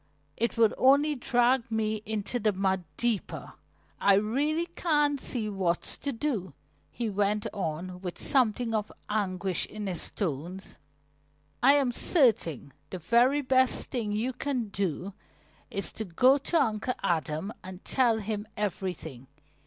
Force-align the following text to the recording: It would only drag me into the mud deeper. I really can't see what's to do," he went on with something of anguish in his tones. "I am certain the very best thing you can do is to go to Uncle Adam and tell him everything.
It 0.35 0.57
would 0.57 0.73
only 0.79 1.13
drag 1.13 1.69
me 1.69 2.01
into 2.07 2.39
the 2.39 2.51
mud 2.51 2.85
deeper. 2.97 3.53
I 3.99 4.15
really 4.15 4.65
can't 4.65 5.21
see 5.21 5.47
what's 5.47 5.95
to 5.99 6.11
do," 6.11 6.55
he 6.89 7.07
went 7.07 7.45
on 7.53 8.01
with 8.01 8.17
something 8.17 8.73
of 8.73 8.91
anguish 9.11 9.67
in 9.67 9.85
his 9.85 10.09
tones. 10.09 10.79
"I 11.61 11.73
am 11.73 11.91
certain 11.91 12.73
the 12.89 12.97
very 12.97 13.43
best 13.43 13.91
thing 13.91 14.11
you 14.11 14.33
can 14.33 14.69
do 14.69 15.13
is 15.69 15.91
to 15.91 16.05
go 16.05 16.39
to 16.39 16.59
Uncle 16.59 16.95
Adam 17.03 17.53
and 17.63 17.85
tell 17.85 18.17
him 18.17 18.47
everything. 18.57 19.27